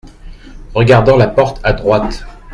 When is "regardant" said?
0.73-1.15